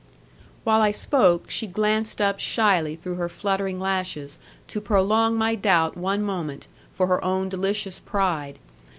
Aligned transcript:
While 0.63 0.81
I 0.81 0.89
spoke, 0.89 1.51
she 1.51 1.67
glanced 1.67 2.21
up 2.21 2.39
shyly 2.39 2.95
through 2.95 3.17
her 3.17 3.29
fluttering 3.29 3.79
lashes, 3.79 4.39
to 4.69 4.81
prolong 4.81 5.37
my 5.37 5.53
doubt 5.53 5.95
one 5.95 6.23
moment, 6.23 6.67
for 6.95 7.05
her 7.05 7.23
own 7.23 7.49
delicious 7.49 7.99
pride. 7.99 8.57